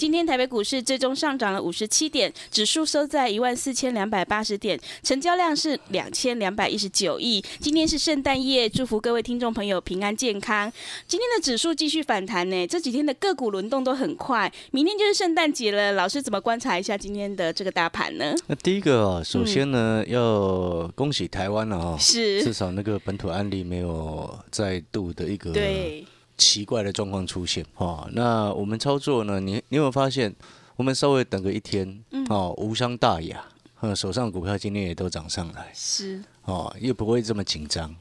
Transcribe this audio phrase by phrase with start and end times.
[0.00, 7.44] 今天台北股市最终上涨了五十七点，指数收在一万四千两百八十点，成交量是两千两百一十九亿。
[7.58, 10.72] 今天是圣诞夜，祝福各位听众朋友平安健康。
[11.06, 15.92] 今天的指数继续反弹呢，这几天的个股轮动都很快，明天就是圣诞节了。
[15.92, 18.34] 老师怎么观察一下今天的这个大盘呢？
[18.46, 26.06] 那第一个啊，首先呢，要恭喜台湾了啊，是至少那个本土案例没有再度的一个对。
[26.40, 29.38] 奇怪的状况出现哦，那我们操作呢？
[29.38, 30.34] 你你有没有发现，
[30.76, 33.44] 我们稍微等个一天哦，无伤大雅，
[33.80, 37.94] 呃，手上股票今天也都涨上来，是哦，又不会这么紧张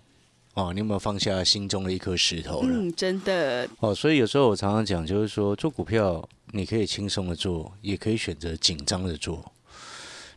[0.53, 0.71] 哦。
[0.73, 2.69] 你有没有放下心中的一颗石头了？
[2.71, 3.93] 嗯，真的哦。
[3.93, 9.51] 所以有时候我常常讲，就是说做股票，你可以轻松的做，也可以选择紧张的做。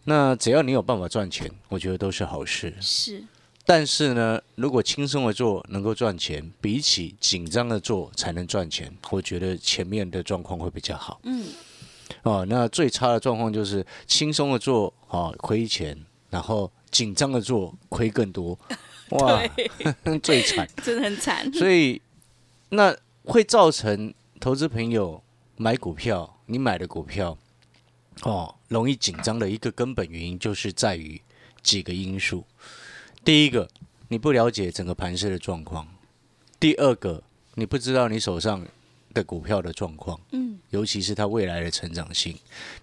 [0.05, 2.75] 那只要你有办法赚钱，我觉得都是好事。
[2.81, 3.23] 是。
[3.65, 11.21] 但是呢，如果轻松的做能够赚钱，比起紧张的做才能赚钱，我觉得前面的状况会比较好。
[11.23, 11.47] 嗯，
[12.25, 15.97] 哦，那最差的状况就是轻松的做啊亏钱，
[16.29, 18.59] 然后紧张的做亏更多，
[19.11, 19.41] 哇，
[20.23, 21.51] 最惨， 真的很惨。
[21.53, 22.03] 所以
[22.71, 25.23] 那会造成投资朋友
[25.57, 27.39] 买股票，你买的股票
[28.23, 31.23] 哦容易紧张的一个根本原因，就是在于
[31.63, 32.45] 几个因素。
[33.25, 33.69] 第一个，
[34.09, 35.87] 你不了解整个盘势的状况；
[36.59, 37.23] 第二个，
[37.55, 38.67] 你不知道你手上
[39.15, 42.35] 的股票的状况，嗯，尤其是它未来的成长性；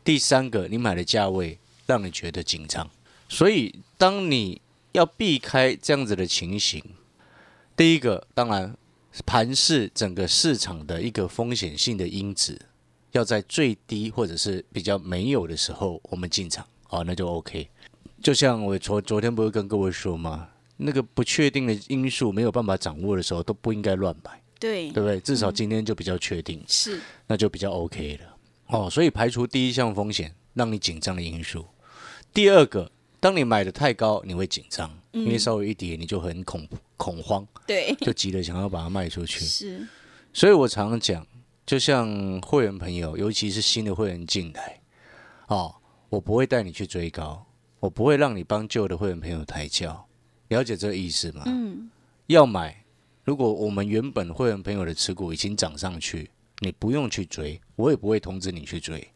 [0.01, 2.89] 第三个，你买的价位让你觉得紧张。
[3.27, 4.61] 所以，当你
[4.93, 6.81] 要避开这样子的情形，
[7.75, 8.73] 第一个，当然
[9.25, 12.61] 盘势整个市场的一个风险性的因子
[13.11, 17.69] 要在最低或者是比较没有的时候，我们进场，好，那就 OK。
[18.21, 20.49] 就像我昨昨天不是跟各位说吗？
[20.77, 24.41] 那个不确定的因素没有办法掌握的时候，都不应该乱买。
[24.59, 25.19] 对，对不对？
[25.19, 28.35] 至少今天就比较确定，是，那就比较 OK 了。
[28.67, 31.65] 哦，所以排除第一项风险让你紧张的因素。
[32.33, 39.39] 第二个，当你买的太高，你会紧张，因为稍微一跌你就很恐恐慌，对，就急着想要把它卖出去。
[39.39, 39.87] 是，
[40.33, 41.25] 所以我常常讲，
[41.65, 44.79] 就像会员朋友，尤其是新的会员进来，
[45.47, 45.73] 哦，
[46.09, 47.45] 我不会带你去追高。
[47.79, 50.05] 我不会让你帮旧的会员朋友抬轿，
[50.49, 51.43] 了解这个意思吗？
[51.45, 51.89] 嗯，
[52.27, 52.83] 要买，
[53.23, 56.29] 如果我们原本会员朋友的持股已经涨上去，
[56.59, 59.07] 你不用去追，我也不会通知你去追。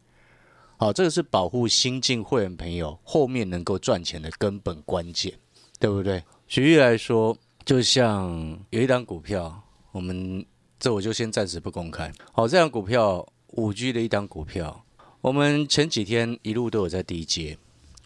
[0.78, 5.34] 好，这个是保护新进会员朋友后面能够赚钱的根本关键，
[5.80, 6.24] 对不对？
[6.47, 10.45] 举例来说，就像有一档股票，我们
[10.80, 12.12] 这我就先暂时不公开。
[12.31, 14.85] 好，这档股票五 G 的一档股票，
[15.22, 17.57] 我们前几天一路都有在低阶。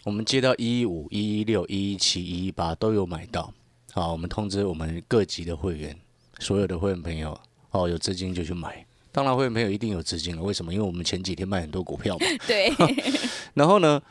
[0.07, 3.53] 我们接到一一五、一一六、一一七、一一八都有买到，
[3.91, 5.93] 好，我们通知我们各级的会员，
[6.39, 7.37] 所有的会员朋友，
[7.71, 8.85] 哦，有资金就去买。
[9.11, 10.73] 当然，会员朋友一定有资金了，为什么？
[10.73, 12.25] 因为我们前几天卖很多股票嘛。
[12.47, 12.71] 对。
[13.53, 14.01] 然后呢，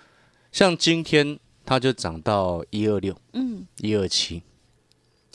[0.52, 4.42] 像今天它就涨到一二六，嗯，一二七，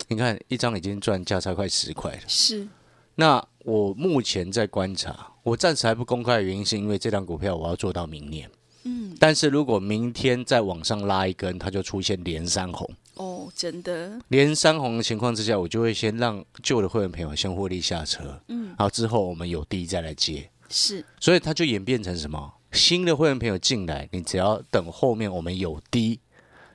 [0.10, 2.22] 你看一张已经赚价差快十块了。
[2.28, 2.68] 是。
[3.16, 8.48] 那我目前在观察，我暂时还不公开的原因，是因为这张股票我要做到明年。
[8.84, 22.54] 嗯，但是如果明天再往上拉一根，它就出现连三红哦，真的连三红的情况之下，我就会先让旧的会员朋友先获利下车，嗯，然后之后我们有低再来接，是，所以它就演变成什么？
[22.72, 26.20] 新的会员朋友进来，你只要等后面我们有低，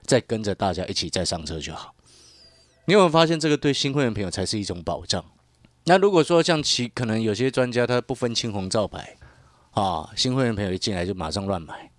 [0.04, 1.94] 再跟着大家一起再上车就好。
[2.84, 5.24] 你有没有发现这个对新会员朋友才是一种保障？
[5.86, 9.16] 那如果说像其可能有些专家他不分青红皂白
[9.70, 11.90] 啊，新会员朋友一进来就马上乱买。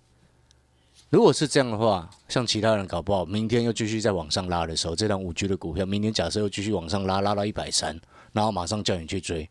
[1.10, 7.98] 如果是这样的话，像其他人搞不好，明天又继续再往上拉的时候，这张五 G 的股票，明天假设又继续往上拉，拉到一百三，
[8.32, 9.48] 然后马上叫你去追，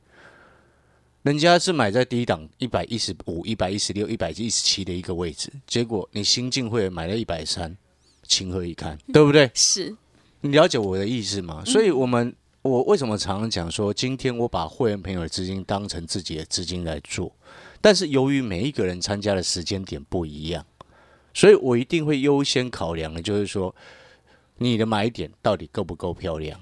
[1.24, 7.76] 人家是买在低档一百一十五、一百一十六、一百一十七的一个位置，结果你新进会员买了一百三，
[8.22, 8.96] 情何以堪？
[9.12, 9.50] 对不对？
[9.56, 9.96] 是，
[10.42, 11.64] 你了解我的意思吗？
[11.66, 17.32] 所以，我们我为什么常常讲说，今天我把会员朋友的资金当成自己的资金来做，
[17.82, 20.64] 但是由于每一个人参加的时间点不一样。
[21.38, 23.76] 所以我一定会优先考量的，就是说，
[24.58, 26.60] 你的买点到底够不够漂亮？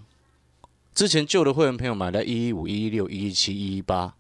[0.94, 4.13] 之前旧的会员朋友买了一一五、一一六、一一七、一一八，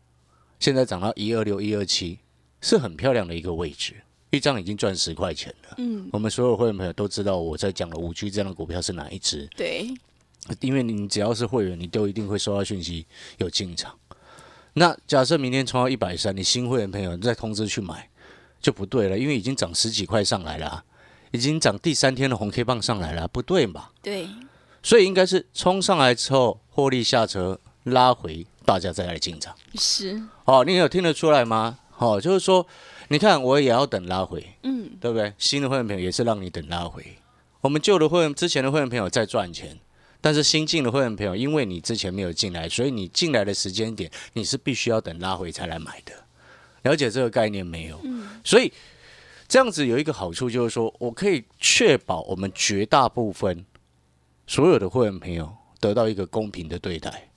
[0.57, 2.19] 现在涨到一二六、一二七，
[2.61, 3.95] 是很漂亮的一个位置，
[4.29, 5.75] 一张已经赚十块钱了。
[5.77, 9.93] 嗯，我们所有会员朋友都知道我在讲的五 G 这样的股票是哪一只，对，
[10.61, 13.05] 因为你只要是会员，你都一定会收到讯息
[13.39, 13.93] 有进场。
[14.71, 18.09] 那假设明天冲到一百三，你新会员朋友再通知去买，
[18.61, 20.83] 就不对了，因为已经涨十几块上来了啊，
[21.31, 23.89] 已经涨第三天的红 K 棒上来了啊，不对嘛？
[24.01, 24.27] 对，
[24.81, 29.55] 所以应该是冲上来之后获利下车拉回，大家再来进场。
[29.75, 31.77] 是，哦，你有听得出来吗？
[31.97, 32.65] 哦，就是说，
[33.07, 35.33] 你看我也要等拉回，嗯，对不对？
[35.37, 37.17] 新的会员朋友也是让你等拉回，
[37.61, 39.79] 我们旧的会员之前的会员朋友在赚钱，
[40.19, 46.13] 但是新进的会员朋友，因为你之前没有进来，所以你进来的时间点你是必须要等拉回才来买的。
[46.81, 47.99] 了解这个概念没有？
[48.45, 48.71] 所以
[49.49, 53.65] 这样子有一个好处就是说，我可以确保我们绝大部分
[54.47, 57.29] 所有的会员朋友得到一个公平的对待。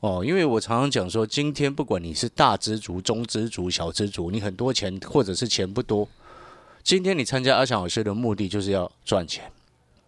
[0.00, 6.08] 哦，因为我常常讲说，今天不管你是大知足、中知足、小知足，你很多钱或者是钱不多，
[6.82, 9.50] 今天你参加阿强老师的目的就是要赚钱。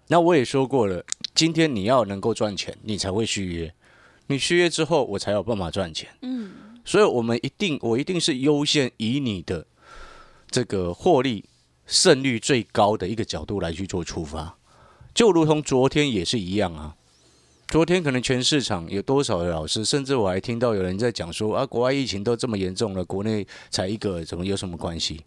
[0.09, 1.05] 那我也说过了，
[1.35, 3.73] 今天你要能够赚钱，你才会续约。
[4.27, 6.09] 你续约之后，我才有办法赚钱。
[6.23, 6.51] 嗯，
[6.85, 9.65] 所以我们一定，我一定是优先以你的
[10.55, 11.45] 这个获利
[11.85, 14.57] 胜率最高的一个角度来去做出发，
[15.13, 16.95] 就如同昨天也是一样啊。
[17.67, 25.25] 昨天可能全市场有多少的老师，甚至我还听到有人在讲说啊，国外疫情都这么严重了，国内才一个，怎么有什么关系？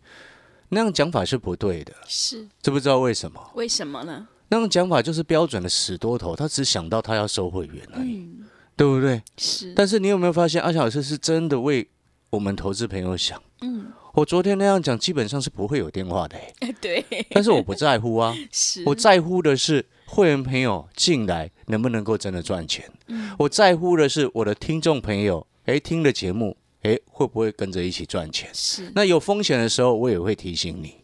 [0.69, 3.51] 那样讲法是不对的，是，知不知道为什么？
[3.55, 4.29] 为什么呢？
[4.47, 8.45] 那种讲法就是标准的死多头，他只想到他要收会员而已，嗯，
[8.77, 9.21] 对不对？
[9.37, 11.85] 是，但是你有没有发现，阿强老师是真的为
[12.29, 13.43] 我们投资朋友想？
[13.59, 28.49] 嗯，我昨天那样讲，基本上是不会有电话的、欸，哎，对，但是我不在乎啊， 是，我在乎的是会员朋友进来能不能够真的赚钱，嗯我在乎的是我的听众朋友，诶，听了节目，诶，会不会跟着一起赚钱？
[28.51, 30.95] 是，那有风险的时候，我也会提醒你，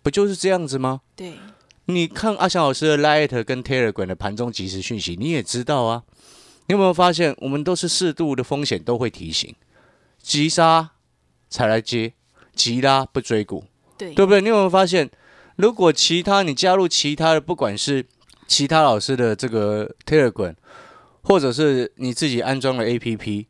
[0.00, 1.00] 不就是这样子吗？
[1.16, 1.32] 对，
[1.86, 6.04] 你看阿翔老师的 Light 跟 Telegram 的盘中即时讯息，你也知道啊。
[6.68, 9.52] 你有没有发现，我们都是适度的风险都会提醒，
[10.22, 10.92] 急杀
[11.50, 12.14] 才来接，
[12.54, 13.64] 急拉不追股，
[13.98, 14.40] 对，对不对？
[14.40, 15.10] 你有没有发现，
[15.56, 18.06] 如果其他你加入其他的，不管是
[18.46, 20.54] 其他老师的这个 Telegram，
[21.22, 23.46] 或者是你自己安装了 APP，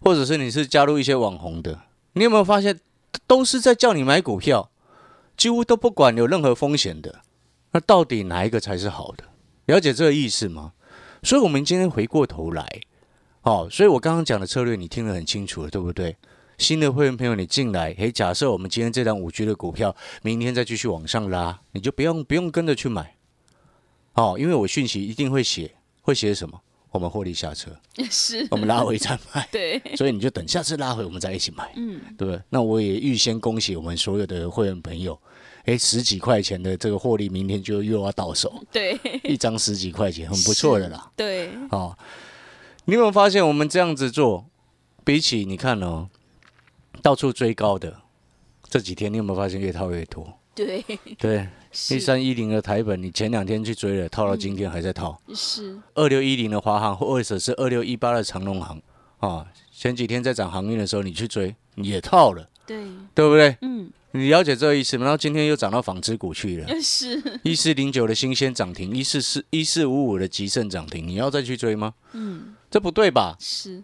[0.00, 1.80] 或者是你是加入一些网红的，
[2.12, 2.78] 你有没有发现，
[3.26, 4.70] 都是在叫你买股票，
[5.36, 7.22] 几乎都不管有任何风险的。
[7.72, 9.24] 那到底哪一个才是好的？
[9.66, 10.72] 了解这个意思吗？
[11.22, 12.68] 所以，我们今天回过头来，
[13.42, 16.16] 哦，所以我刚刚讲的策略你听得很清楚了，对不对？
[16.58, 23.16] 新的会员朋友，你进来，诶，假设我们今天这张五 G 的股票，明天再继续往上拉，你就不用不用跟着去买，
[24.14, 26.60] 哦，因为我讯息一定会写，会写什么？
[26.90, 27.76] 我们获利下车，
[28.08, 32.40] 是，我们拉回再买， 对，所以你就等下次拉回，我们再一起买，嗯，对不对？
[32.48, 35.20] 那我也预先恭喜我们所有的会员朋友，
[35.64, 41.10] 诶，十几块钱的这个获利，明天就又要到手，对，一张十几块钱，很不错的啦。
[41.16, 41.98] 对，哦，
[42.84, 44.46] 你有没有发现我们这样子做，
[45.02, 46.08] 比起你看哦，
[47.04, 48.00] 到处追高的。
[48.70, 50.26] 这几天，你有没有发现越套越多？
[50.54, 50.82] 对，
[51.18, 51.96] 对， 是。
[51.96, 55.20] 一三一零的台本，你前两天去追了，套到今天还在套。
[55.34, 58.80] 是，二六一零的华航，或者是二六一八的长隆航。
[59.18, 63.54] 啊，前几天在涨航运的时候，你去追也套了，对，对不对？
[63.60, 65.04] 嗯，你了解这个意思吗？
[65.04, 71.92] 然后今天又涨到纺织股去了， 是，一四零九的新鲜涨停，一四四一四五五的极盛涨停，你要再去追吗？
[72.12, 73.36] 嗯，这不对吧？
[73.38, 73.82] 是，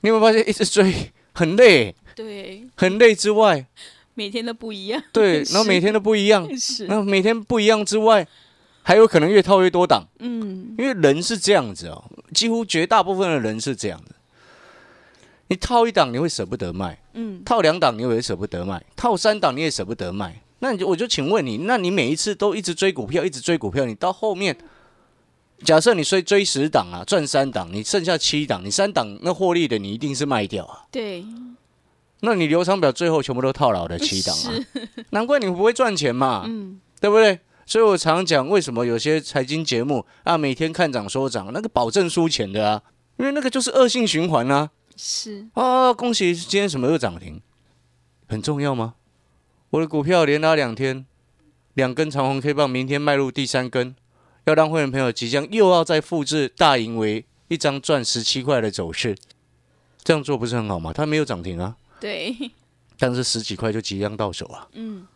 [0.00, 3.66] 你有没有发现一直追很累，对，很累之外，
[4.14, 8.26] 每天都不一样，对， 然后每天都不一样， 是，然后每天不一样之外，
[8.82, 14.12] 还有可能越套越多档，嗯，因为人是这样子哦，几乎绝大部分的人是这样的。
[15.48, 20.40] 你套一档你会舍不得卖，嗯，套两档你也舍不得卖，套三档你也舍不得卖。
[20.60, 24.56] 那你就我就请问你，那你每一次都一直追股票，一直追股票，你到后面，
[25.62, 30.86] 假设你追追十档啊，赚三档，你剩下七档，你三档那获利的你一定是卖掉啊。
[30.90, 31.22] 对，
[32.24, 34.48] 那你流程表最后全部都套牢的七档啊，
[35.10, 37.38] 难怪你不会赚钱嘛，嗯，对不对？
[37.66, 42.82] 所以我常讲，为什么有些财经节目啊，每天看涨说涨，那个保证输钱的啊，
[43.16, 44.70] 因为那个就是恶性循环啊。
[44.96, 47.40] 是，啊，恭喜今天什么又涨停，
[48.28, 48.94] 很重要吗？
[49.70, 51.04] 我的股票连拉两天，
[51.72, 53.96] 两根长红 K 棒，明天迈入第三根，
[54.44, 59.16] 要让会员朋友即将又要再复制大盈为一张赚十七块的走势，
[60.04, 60.92] 这样做不是很好吗？
[60.94, 62.50] 它没有涨停啊，对，
[62.98, 64.68] 但是十几块就即将到手啊。
[64.74, 65.06] 嗯，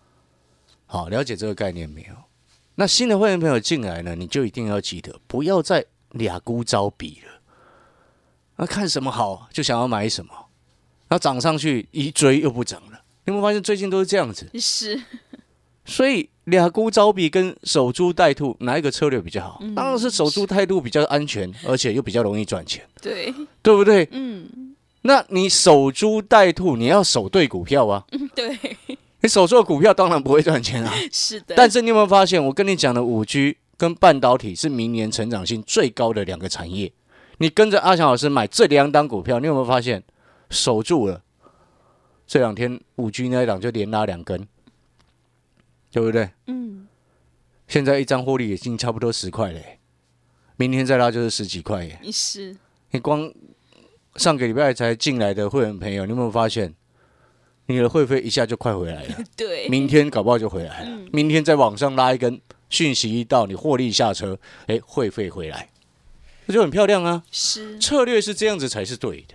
[0.86, 2.14] 好，了解这个概念没有？
[2.76, 7.42] 那新的会员朋友进来呢，你就一定要记得，不要再俩孤招比了。
[8.56, 10.32] 那看什么好就想要买什么，
[11.08, 13.02] 然后涨上去一追又不涨了。
[13.26, 14.48] 你有没有发现最近都是这样子？
[14.58, 14.98] 是，
[15.84, 19.62] 所以俩孤招比跟守株待兔哪一个策略比较好？
[19.76, 24.08] 当然是守株待兔比较安全，而且又比较容易赚钱，对，对不对？
[24.12, 24.67] 嗯，
[25.02, 28.04] 那你守株待兔，你要守对股票啊。
[28.34, 28.58] 对，
[29.20, 30.92] 你守错股票当然不会赚钱啊。
[31.12, 36.92] 是的，但是你有没有发现，我跟你讲的五 G 跟半导体是明年成长性最高的两个产业。
[37.38, 40.02] 你跟着阿强老师买这两档股票，你有没有发现
[40.50, 41.22] 守住了？
[42.26, 44.46] 这两天五 G 那一档就连拉两根，
[45.90, 46.28] 对不对？
[46.46, 46.86] 嗯，
[47.66, 49.78] 现在一张获利已经差不多十块嘞，
[50.56, 51.98] 明天再拉就是十几块耶。
[52.12, 52.56] 是，
[52.90, 53.32] 你光
[54.18, 56.74] 上个礼拜才进来的会员朋友，你有没有发现，
[57.66, 59.16] 你的会费一下就快回来了？
[59.36, 60.98] 对，明天搞不好就回来了。
[61.12, 65.70] 明天在网上拉一根，讯息一到，你获利下车，哎，会费回来，
[66.46, 67.22] 那就很漂亮啊。
[67.30, 69.34] 是，策略是这样子才是对的。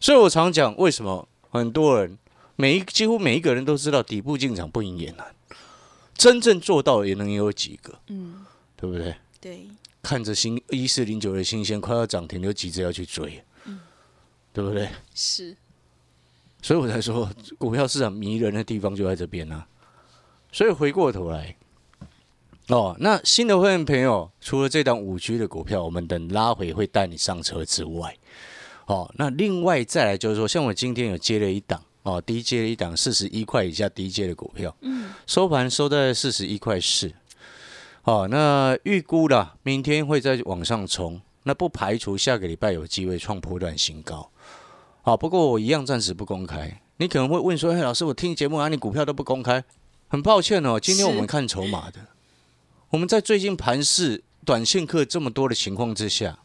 [0.00, 2.18] 所以我常讲，为什么很多人
[2.56, 5.26] 每一几乎每一个人都知道底部进场不赢也难，
[6.14, 8.44] 真正做到也能有几个，嗯，
[8.76, 9.14] 对不对？
[9.40, 9.66] 对，
[10.02, 13.42] 看着新一四零九的新鲜快要涨停，就急着要去追，
[14.52, 14.88] 对不对？
[15.14, 15.56] 是，
[16.62, 19.66] 所以我才说，股票市场迷人的地方就在这边啊。
[20.52, 21.56] 所以回过头来，
[22.68, 28.16] 哦，那新的会员朋友，除了这档五 G 的股票，我们等拉回会带你上车之外，
[28.86, 37.12] 哦，那另外再来就是说，像我今天有接了一档哦，低接了一档四十一块以下低接的股票，嗯，收盘收在四十一块四，
[38.02, 44.30] 哦，那预估啦，明天会再往上冲，那不排除下个礼拜有机会创破段新高。
[45.02, 46.80] 好，不过我一样暂时不公开。
[46.98, 49.64] 你可能会问说：“嘿，老师，我听节目啊，你股票都不公开。”
[50.08, 52.00] 很抱歉哦，今天我们看筹码的。
[52.90, 56.40] 我们在最近盘市短线客这么多的情况之下，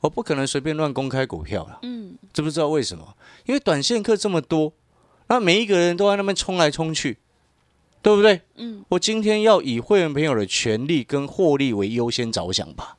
[0.00, 1.80] 我不可能随便乱公开股票了。
[1.82, 3.16] 嗯，知不知道为什么？
[3.44, 4.72] 因为短线客这么多，
[5.26, 7.18] 那每一个人都在那边冲来冲去，
[8.00, 8.40] 对不对？
[8.54, 12.96] 嗯，我今天要以会员朋友的权利跟获利为优先着想吧。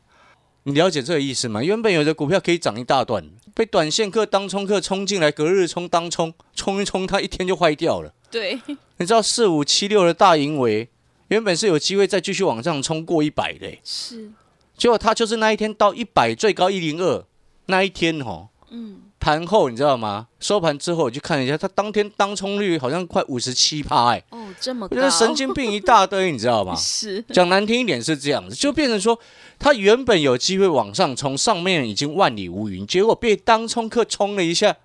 [0.63, 1.61] 你了解这个意思吗？
[1.61, 8.13] 原本有的股票可以涨一大段，被短线客、当冲客冲进来，隔日冲、当冲冲一冲，它一天就坏掉了。
[8.31, 8.59] 对，
[8.97, 10.87] 你知道四五七六的大盈维
[11.27, 14.31] 原本是有机会再继续往上冲过一百的，是，
[14.77, 17.25] 结果它就是那一天到一百最高一零二
[17.65, 20.27] 那一天哦，嗯，盘后你知道吗？
[20.41, 26.75] 收盘之后我去看一下，它当天当冲率好像快五十七趴，哎，哦，这么我高，觉得神经病一大堆，你知道吗？
[26.77, 29.17] 是，讲难听一点是这样子，就变成说，
[29.57, 34.75] 它原本有机会往上冲，上面已经万里无云，结果被当冲客冲了一下，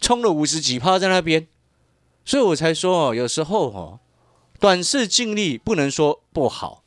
[0.00, 1.48] 冲了五十几趴在那边，
[2.24, 3.98] 所以我才说哦，有时候哦，
[4.60, 6.84] 短视尽力不能说不好，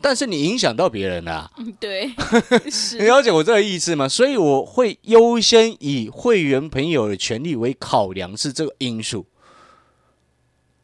[0.00, 2.06] 但是你影响到别人啦、嗯对，
[2.98, 4.08] 你，了解我这个意思吗？
[4.08, 9.26] 所以我会优先以会员朋友的权利为考量，是这个因素。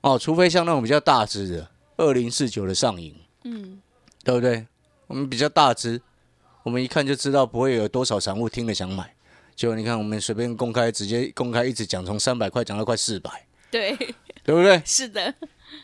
[0.00, 3.80] 哦，除非像那种比较大只的二零四九的上影，嗯，
[4.23, 4.66] 对不对？
[5.06, 6.00] 我们比较大只，
[6.62, 9.14] 我们一看就知道不会有多少散户听了想买。
[9.54, 13.97] 结果你看，我们随便公开，直接公开一直讲，从三百块讲到快四百，对，
[14.42, 14.83] 对不对？
[14.85, 15.33] 是的，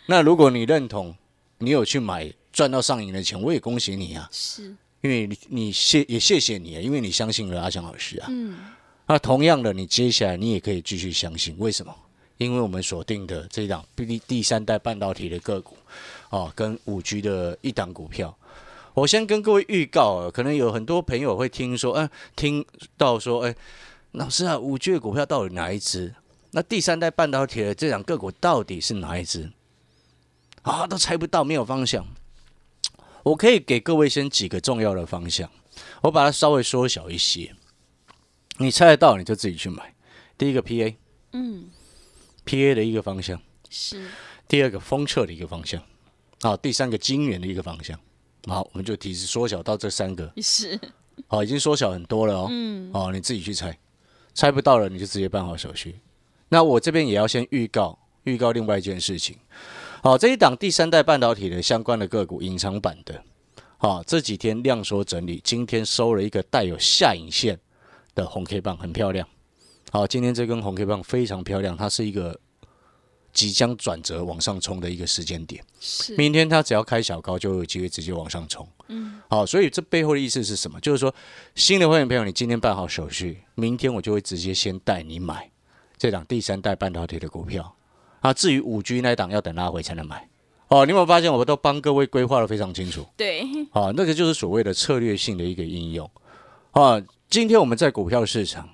[0.07, 1.15] 那如果你认同，
[1.59, 8.27] 你有去买赚到上瘾的钱，我也恭喜你啊，是，因为你你谢也谢谢你啊，因为你相信了阿强老师啊。
[8.31, 8.59] 嗯，
[9.07, 11.95] 那同样的，你接下来你也可以继续相信，为什么？
[12.39, 15.77] 因为我们锁定的这一档第第三代半导体的个股，
[16.31, 18.35] 哦，跟五 G 的一档股票，
[18.95, 22.65] 我先跟各位预告啊，可能有很多朋友会听说，嗯、听
[22.97, 23.55] 到说，哎、
[24.13, 26.15] 老师啊，五 G 的股票到底哪一只？
[26.53, 29.53] 那第三代半导体的这档个股到底是哪一只？
[30.63, 32.07] 啊，都猜不到，没有方向。
[33.23, 35.51] 我可以给各位先几个重要的方向，
[36.03, 37.55] 我把它稍微缩小一些。
[38.59, 39.95] 你猜得到，你就自己去买。
[40.37, 40.95] 第一个 PA，PA
[41.33, 41.71] 嗯，
[42.45, 44.07] 的一个方向；是，
[44.49, 45.81] 第二个封测的一个方向；
[46.41, 47.99] 好，第三个晶圆的一个方向。
[48.47, 50.33] 好，我们就提示缩小到这三个。
[50.43, 50.79] 是，
[51.27, 52.49] 好，已经缩小很多了哦。
[52.51, 53.79] 嗯，好，你自己去猜，
[54.35, 56.01] 猜不到了你就直接办好手续。
[56.49, 59.37] 那我这边也要先预告，预告另外一件事情。
[60.03, 63.23] 好，这一档第三代半导体的相关的个股，隐藏版的，
[63.77, 67.61] 好，这几天量缩整理，今天收了一个带有下影线
[68.15, 69.29] 的红 K 棒，很漂亮。
[69.93, 72.41] 好，今天这根红 K 棒非常漂亮，它是一个
[73.31, 75.63] 即将转折往上冲的一个时间点。
[75.81, 78.67] 是，明天它只要开小高，就有机会直接往上冲。
[78.89, 80.81] 嗯，好，所以这背后的意思是什么？
[80.81, 81.15] 就是说，
[81.55, 85.51] 新的会员朋友，你今天办好手续，明天我就会直接先带你买
[85.99, 87.77] 这档第三代半导体的股票。
[88.21, 90.29] 啊，至于五 G 那一档要等拉回才能买。
[90.69, 93.05] 哦，你有没有发现我都帮各位规划的非常清楚？
[93.17, 93.41] 对，
[93.73, 96.09] 啊，那个就是所谓的策略性的一个应用
[96.71, 97.03] 啊。
[97.29, 98.69] 今天我们在股票市场，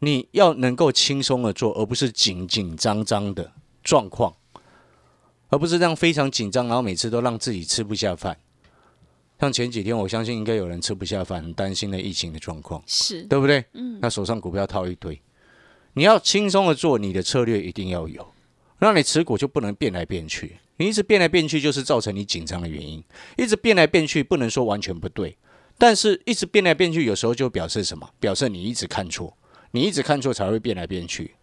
[0.00, 3.52] 你要能够轻松的做，而不是紧紧张张的
[3.82, 4.34] 状况，
[5.50, 8.36] 而不是这样非常紧张，然后每次都让自己吃不下饭。
[9.40, 13.64] 像前几天，我相信应该有人吃不下饭，很担心的疫情的状况，是，对不对？
[13.74, 15.20] 嗯，那手上股票套一堆，
[15.92, 18.26] 你要轻松的做，你的策略一定要有，
[18.84, 20.56] 让你持股就不能变来变去。
[20.76, 23.02] 你一直变来变去，就是造成你紧张的原因。
[23.36, 25.36] 一直变来变去，不能说完全不对，
[25.78, 28.08] 但是一直变来变去，有时候就表示什么？
[28.20, 29.36] 表示你一直看错，
[29.70, 31.34] 你一直看错才会变来变去，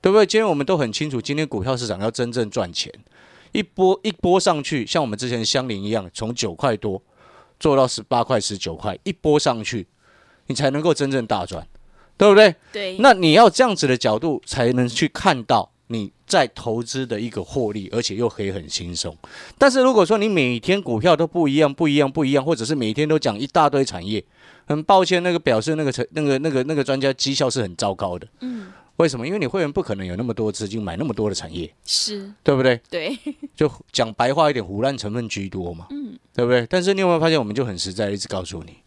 [0.00, 0.26] 对不对？
[0.26, 2.92] 今天我们都很清楚，今天股票市场要真正赚钱，
[3.52, 7.02] 一波一波上去，像我们之前香菱一样，从九块多
[7.60, 9.86] 做到十八块、十九块，一波上去，
[10.48, 11.66] 你才能够真正大赚，
[12.16, 12.54] 对不对？
[12.72, 19.16] 对，那你要这样子的角度，才能去看到你在投资的一个获利，而且又可以很轻松。
[19.58, 24.24] 但是如果说你每天股票都不一样、不一样、不一样，或者是每天都讲一大堆产业，
[24.66, 28.26] 很抱歉，那个表示那个成那个那个那个专家绩效是很糟糕的。
[28.40, 29.26] 嗯，为什么？
[29.26, 32.80] 因为你会员不可能有那么多资金买那么多的产业，是，对不对？
[32.88, 33.18] 对，
[33.54, 36.66] 就讲白话一点，胡乱成分居多嘛， 嗯，对不对？
[36.68, 38.78] 但是你有没有发现，我们就很实在，一直告诉你，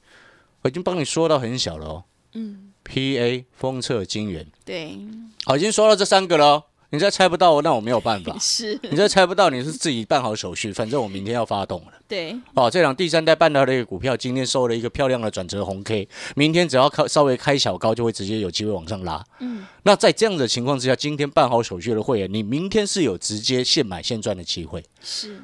[0.61, 2.03] 我已经帮你说到很小了哦。
[2.33, 4.97] 嗯，PA 封测金源，对，
[5.45, 6.63] 好，已经说到这三个了哦。
[6.91, 8.35] 你再猜不到，那我没有办法。
[8.39, 11.93] 是，你再猜不到，你是自己办好手续，反正我明天要发动了。
[12.07, 19.23] 对，哦，这档第三代半导体的股票今天收了一个漂亮的转折红 K，明天只要开稍微开小高，就会直接有机会往上拉。
[19.39, 24.83] 嗯，那在这样的情况之下，今天办好手续的会员，你明天是有直接现买现赚的机会。
[25.01, 25.41] 是，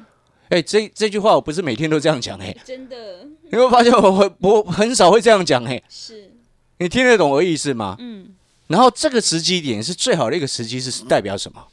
[0.48, 6.30] 哎，这这句话我不是每天都这样讲哎， 真的你会发现我会我很少会这样讲哎，是，
[6.78, 7.96] 你听得懂我的意思吗？
[7.98, 8.28] 嗯，
[8.68, 11.66] 然后这个时机点是最好的一个时机，是代表什么？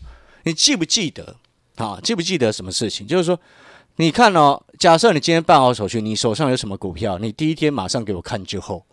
[0.44, 1.36] 你记不记得
[1.76, 2.00] 啊？
[2.02, 3.06] 记不记得什么事情？
[3.06, 3.40] 就是说，
[3.98, 8.86] 你看哦，假设你今天办好手续，你手上有什么股票，你第一天马上给我看之后，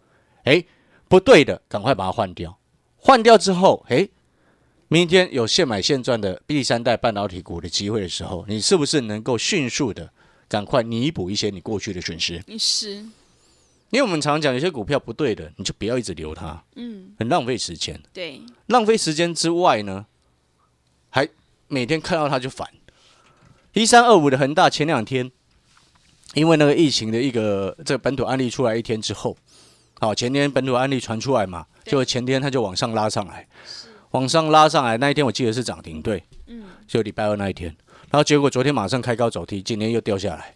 [0.45, 0.65] 哎，
[1.09, 2.59] 不对的，赶快把它换掉。
[2.97, 4.09] 换掉之后，哎，
[4.89, 10.11] 明天有现买现赚的第三代半导体股的机会的时候，你是不是能够迅速的
[10.49, 12.43] 赶快弥补一些你过去的损失？
[12.59, 13.05] 是，
[13.91, 18.01] 因为我们常讲，有些股票不对的，你就不要一直留它，嗯，很浪费时间。
[18.13, 20.07] 对，浪费时间之外呢，
[21.09, 21.29] 还
[21.69, 22.69] 每天看到它就烦。
[23.73, 25.31] 一三二五的恒大前两天，
[26.35, 29.37] 因为那个疫情的一个这个本土案例出来一天之后，
[30.01, 33.47] 好，前天本土案例传出来嘛，就前天它就往上拉上来，
[34.11, 37.77] 往上拉上来那一天我记得是涨停，对，嗯，就礼拜二那一天，
[38.17, 40.51] 然后结果昨天马上开高走低，今天又掉下来，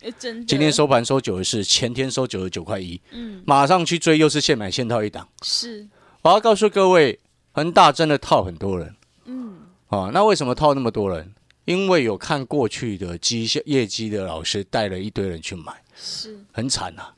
[0.47, 5.29] 今天，收盘收九十四，前天收九十九块一，嗯，马上去追又是现买现套一档。
[5.43, 5.87] 是，
[6.23, 7.21] 我要告诉各位，
[7.53, 8.97] 恒大真的套很多人。
[9.27, 11.35] 嗯，哦，那为什么套那么多人？
[11.67, 17.15] 因为有看过去的绩效业绩的老师带了一堆人去买，是，很惨啊。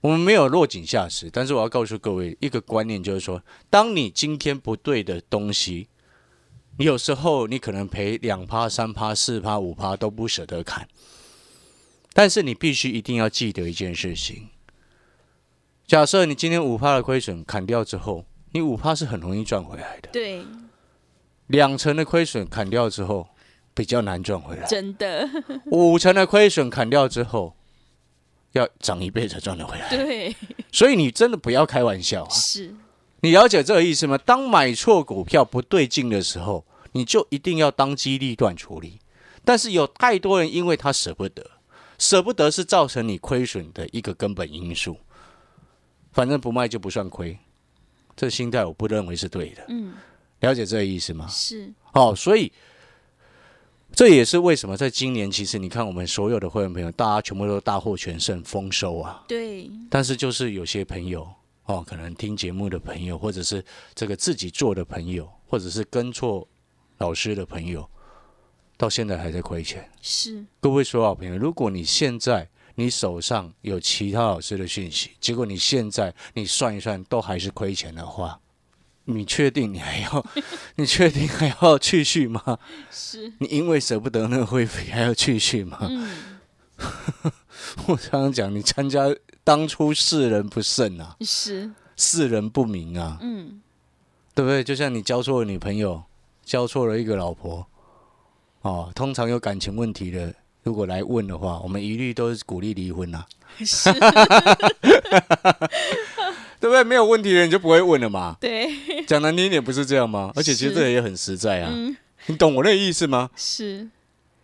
[0.00, 5.88] 我们没有落井下石，但是我要告诉各位一个观念，就是说，当你今天不对的东西，
[6.76, 10.88] 你有时候你可能赔两趴、三趴、四趴、五趴都不舍得砍，
[12.12, 14.48] 但是你必须一定要记得一件事情：
[15.86, 20.44] 假设你今天五趴的亏损砍掉之后，你五趴是很容易赚回来的，对，
[21.46, 23.28] 两成的亏损砍掉之后
[23.72, 24.66] 比较难赚回来。
[24.66, 25.28] 真的，
[25.66, 27.54] 五成的亏损砍掉之后，
[28.52, 29.88] 要涨一倍才赚得回来。
[29.90, 30.34] 对，
[30.72, 32.30] 所以你真的不要开玩笑啊！
[32.30, 32.74] 是，
[33.24, 34.18] 你了解这个意思吗？
[34.18, 39.00] 当买错股票不对劲的时候，你就一定要当机立断处理。
[39.46, 41.42] 但是有太多人因为他舍不得，
[41.98, 44.98] 舍不得是造成你亏损的一个根本因素。
[46.12, 47.38] 反正不卖就不算亏，
[48.14, 49.64] 这心态我不认为是对的。
[49.68, 49.94] 嗯，
[50.40, 51.26] 了解这个意思吗？
[51.26, 52.52] 是，哦，所以
[53.94, 59.24] 这也是为什么在今年，其实你看我们所有的会员朋友，大家全部都大获全胜、丰收啊。
[59.26, 61.26] 对，但是就是有些朋友
[61.66, 66.46] 哦，可能听节目的朋友，或者是这个自己做的朋友，或者是跟错
[66.98, 67.88] 老师的朋友，
[68.76, 69.90] 到现在还在亏钱。
[70.02, 78.38] 是，各位所有好朋友，如果你现在你手上有其他老师的讯息，结果你现在你算一算都还是亏钱的话，
[79.04, 80.26] 你确定你还要？
[80.76, 82.58] 你确定还要继续吗？
[82.90, 85.78] 是，你因为舍不得那个会费还要继续吗？
[85.80, 86.10] 嗯，
[87.88, 89.04] 我常常讲，你参加
[89.44, 93.60] 当初世人不慎啊，是，世人不明啊，嗯，
[94.34, 94.64] 对不对？
[94.64, 96.02] 就像你交错了女朋友，
[96.42, 97.66] 交错了一个老婆，
[98.62, 103.26] 哦，通常有感情问题的，如果来问的话，我们一律都是鼓励离婚啊，
[103.58, 103.92] 是，
[106.58, 106.82] 对不对？
[106.82, 108.38] 没有问题的人就不会问了嘛。
[108.40, 108.66] 对，
[109.06, 110.32] 讲难听一点，不是这样吗？
[110.34, 111.94] 而且其实是这也很实在啊，嗯，
[112.26, 113.28] 你懂我那个意思吗？
[113.36, 113.86] 是，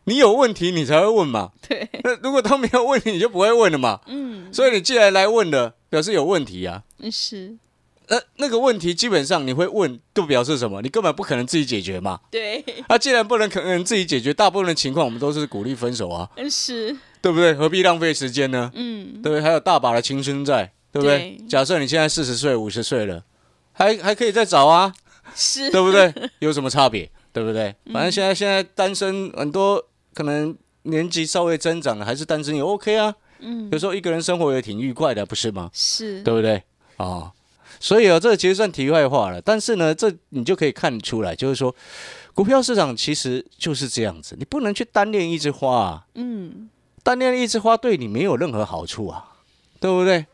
[0.04, 1.52] 你有问题你才会问嘛。
[1.68, 4.00] 对，那如果他没有问题，你就不会问了嘛。
[4.06, 6.82] 嗯，所以你既然来问了，表示有问题啊。
[7.10, 7.56] 是，
[8.08, 10.82] 那，那个问题基本上你会问，就表示什么？
[10.82, 12.20] 你根本不可能自己解决嘛。
[12.30, 17.54] 对，啊，既然不能可能自己解决，大部分的情况我们都是鼓励分手啊，是，对不对？
[17.54, 18.70] 何必浪费时间呢？
[18.74, 19.40] 嗯，对不对？
[19.40, 21.36] 还有大把的青春在，对不对？
[21.38, 23.22] 对假设你现在四十岁、五十岁了，
[23.72, 24.92] 还还可以再找啊，
[25.36, 26.12] 是，对不对？
[26.40, 27.08] 有什么差别？
[27.32, 27.72] 对不对？
[27.92, 29.86] 反正现在现在单身很多，
[30.20, 33.14] 可能年纪稍微增长了，还是单身也 OK 啊。
[33.38, 35.70] 嗯，有时候一个人生活也挺愉快的，不是吗？
[35.72, 36.62] 是，对不对？
[36.98, 37.33] 啊、
[37.80, 39.40] 所以啊，这个其实算题外话了。
[39.40, 41.74] 但是呢，这你就可以看出来，就是说，
[42.35, 46.68] 股票市场其实就是这样子，你不能去单恋一枝花啊，嗯，
[47.02, 49.37] 单恋一枝花对你没有任何好处啊，
[49.80, 50.26] 对不对？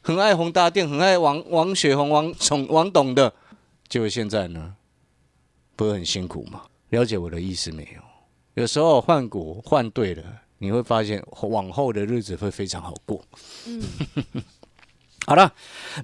[0.00, 3.34] 很爱宏达电，很爱王王雪红、王宠、王董的，
[3.86, 4.76] 结果现在呢，
[5.76, 6.62] 不是很辛苦吗？
[6.88, 8.05] 了解我的意思没有？
[8.56, 10.24] 有时候换股换对了，
[10.58, 13.22] 你会发现往后的日子会非常好过。
[13.66, 13.82] 嗯，
[15.26, 15.52] 好了，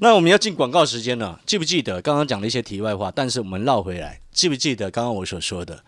[0.02, 1.40] 那我们要进广告时间了。
[1.46, 3.10] 记不记得刚刚讲了一些题外话？
[3.10, 5.82] 但是我们绕回来，记不记得刚刚我所说的？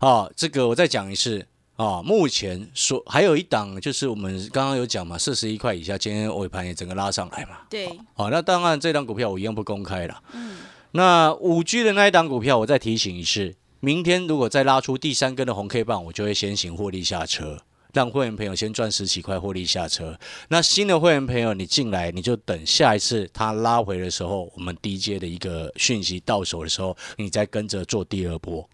[0.00, 1.46] 啊，这个我再讲一次
[1.76, 2.02] 啊。
[2.02, 7.58] 目前说还有一档，就是我们刚刚有讲嘛，四十一块以下，今天尾盘也整个拉上来嘛。
[7.70, 10.20] 对，好，那当然这档股票我一样不公开了。
[10.32, 10.56] 嗯，
[10.90, 17.60] 那五 G 的那一档股票，我再提醒一次，明天如果再拉出第三根的红 K 棒，我就会先行获利下车，
[17.92, 20.18] 让会员朋友先赚十几块获利下车。
[20.48, 28.68] 那新的会员朋友，你进来你就等下一次他拉回的时候，我们低阶的一个讯息到手的时候，你再跟着做第二波。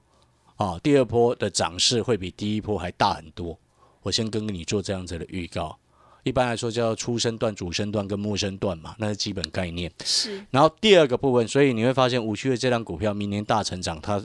[0.56, 3.58] 啊，第二波的涨势会比第一波还大很多。
[4.02, 5.76] 我先跟你做这样子的预告。
[6.22, 9.90] 一般来说叫出生段、主升段跟末升段嘛，那是基本概念。
[10.04, 14.24] 是，然后第二个部分，所以你会发现五区的这张股票明年大成长，它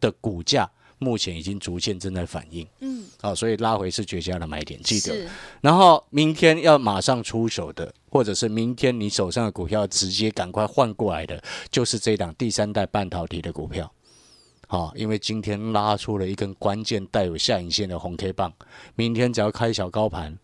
[0.00, 2.66] 的股价目前已经逐渐正在反应。
[2.80, 5.28] 嗯，好，所以拉回是绝佳的买点，记得。
[5.60, 13.92] 然后明天要马上出手的，或者是明天你手上的股票直接赶快换过来的，就是这档第三代半导体的股票。
[14.70, 18.52] 好、因为今天拉出了一根关键带有下影线的红 K 棒，
[18.96, 20.36] 明天只要开小高盘，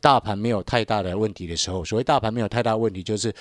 [0.00, 3.34] 大盘没有太大的问题的时候，所谓大盘没有太大问题，就是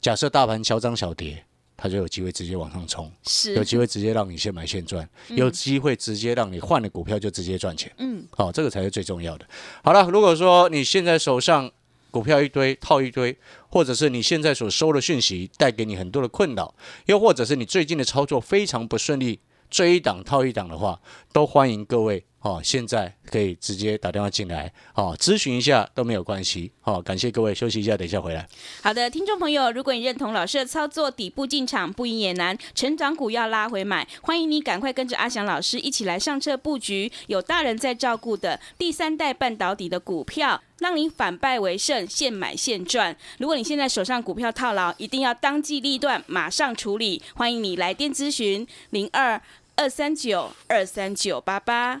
[0.00, 1.44] 假设大盘小涨小跌，
[1.82, 7.90] 它就有机会直接往上冲，是有，机会直接让你现买现赚，有机会直接让你换了股票就直接赚钱。
[7.96, 9.46] 嗯，好、这个才是最重要的。
[9.82, 11.70] 好了，如果说你现在手上
[12.10, 13.34] 股票一堆套一堆，
[13.70, 16.74] 或者是你现在所收的讯息带给你很多的困扰，
[17.06, 19.40] 又或者是你最近的操作非常不顺利，
[19.70, 21.00] 追一档套一档的话，
[21.32, 26.72] 都欢迎各位哦，现在可以直接打电话进来哦，咨询一下都没有关系。
[26.80, 28.48] 好、感谢各位，休息一下，等一下回来。
[28.82, 40.62] 好的，听众朋友，如果你认同老师的操作，底部进场不赢也难，成长股要拉回买，欢迎你赶快跟着阿翔老师一起来上车布局，有大人在照顾的第三代半导体的股票。
[40.78, 43.14] 让你反败为胜，现买现赚。
[43.36, 47.20] 如果你现在手上股票套牢，一定要当机立断，马上处理。
[47.34, 49.38] 欢迎你来电咨询零二
[49.76, 52.00] 二三九二三九八八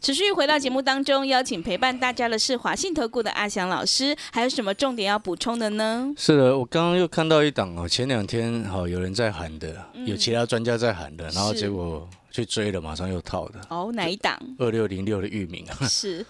[0.00, 6.12] 持续回到节目当中，邀请陪伴大家的是华信投顾的阿翔老师，还有什么重点要补充的呢？
[6.16, 10.06] 是的，我刚刚又看到一档哦，前两天好、有人在喊的，嗯。
[10.06, 11.60] 有其他专家在喊的，然后是。
[11.60, 13.58] 结果去追了，马上又套的。
[13.68, 14.38] 哦，哪一档？
[14.58, 16.24] 二六零六的域名啊，是。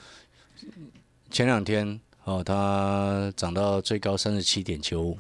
[1.30, 5.18] 前两天哦，它涨到最高三十七点九五，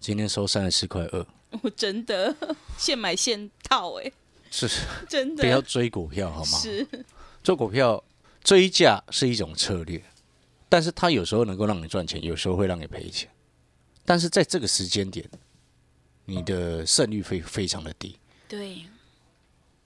[0.00, 1.24] 今天收三十四块二，
[1.62, 2.34] 我真的？
[2.76, 4.10] 现买现套哎、
[4.50, 4.68] 是。
[5.08, 5.44] 真的？
[5.44, 6.58] 不要追股票好吗？
[6.58, 6.84] 是
[7.44, 8.02] 做股票
[8.42, 10.02] 追价是一种策略，
[10.68, 13.30] 但是它有时候能够让你赚钱，有时候会让你赔钱。
[14.04, 15.28] 但是在这个时间点，
[16.24, 18.16] 你的胜率会非常的低，
[18.48, 18.78] 对，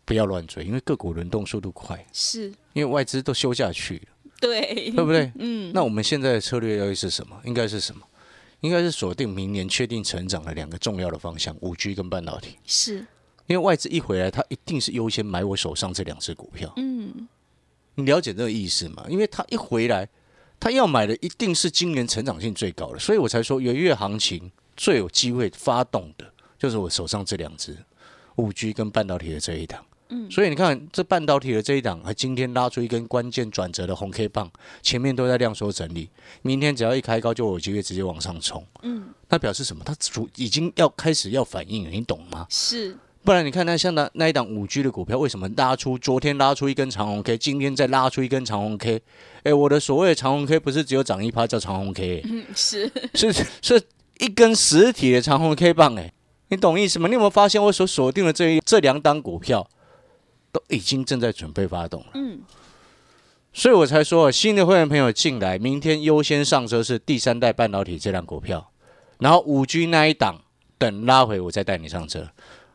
[0.04, 5.32] 不要乱追，因为个股轮动速度快，是因为外资都休假去了，对，对不对？
[5.38, 7.40] 嗯，那我们现在的策略要是什么？
[7.44, 8.06] 应该是什么？
[8.60, 12.56] 应该是锁定明年确定成长的两个重要的方向：五 G 跟半导体。
[12.64, 13.04] 是
[13.46, 16.72] 因为外资一回来，他一定是优先买我手上这两只股票。
[16.76, 17.28] 嗯
[17.98, 19.04] 你了解这个意思吗？
[19.08, 20.08] 因为他一回来，
[20.60, 26.24] 他要买的一定是今年成长性最高的，所以我才说元月行情最有机会发动的，
[26.56, 27.76] 就是我手上这两只
[28.36, 29.84] 五 G 跟半导体的这一档。
[30.10, 34.48] 嗯，所以你看这半导体的这一档，还今天拉出一根关键转折的红 K 棒，
[34.80, 36.08] 前面都在量缩整理，
[36.42, 38.64] 明天只要一开高，就有机会直接往上冲。
[38.82, 39.82] 嗯，那表示什么？
[39.84, 42.46] 它主已经要开始要反应了，你懂吗？
[42.48, 42.96] 是。
[43.28, 49.02] 不然你看那像那那一档五 G 的股票，为什么拉出昨天拉出一根长红 K，今天再拉出一根长红 K？
[49.42, 53.82] 哎，我的所谓的长红 K 不是只有涨一趴叫长红 K，嗯，是是是
[54.18, 56.10] 一根实体的长红 K 棒，哎，
[56.48, 57.06] 你懂意思吗？
[57.06, 59.68] 你有没有发现我所锁定的这一这两档股票
[60.50, 62.06] 都已经正在准备发动了？
[62.14, 62.40] 嗯，
[63.52, 68.70] 所以我才说新的会员朋友进来，明天优先上车是第三代半导体这辆股票，
[69.18, 70.40] 然后五 G 那一档
[70.78, 72.26] 等拉回我再带你上车。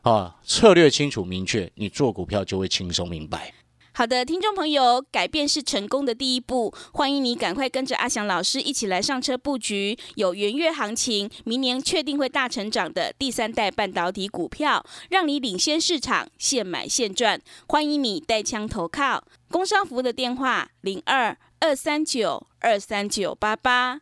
[0.03, 3.53] 啊，策略清楚明确，你做股票就会轻松明白。
[3.93, 17.39] 好的，听众朋友，改变是成功的第一步，欢迎你赶快跟着阿翔老师一起来上车布局，有元月行情，明年确定会大成长的第三代半导体股票，让你领先市场，现买现赚。
[17.67, 24.01] 欢迎你带枪投靠，工商服务的电话零二二三九二三九八八。